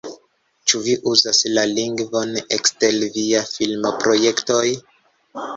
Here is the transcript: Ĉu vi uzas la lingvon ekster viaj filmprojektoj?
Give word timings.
Ĉu 0.71 0.79
vi 0.85 0.95
uzas 1.11 1.41
la 1.57 1.65
lingvon 1.73 2.33
ekster 2.57 2.97
viaj 3.19 3.45
filmprojektoj? 3.53 4.67